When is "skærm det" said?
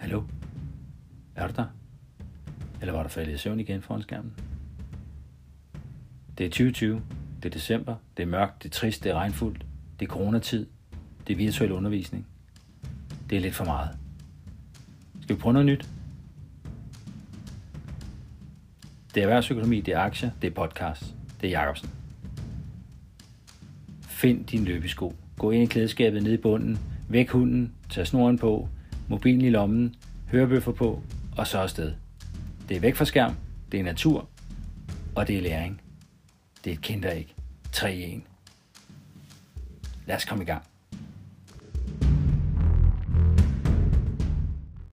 33.04-33.80